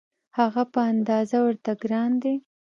هغه 0.37 0.63
په 0.73 0.79
اندازه 0.91 1.37
ورته 1.45 1.71
ګران 1.81 2.11
دی. 2.23 2.35